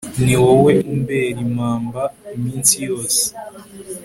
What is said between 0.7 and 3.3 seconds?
umbera impamba iminsi yose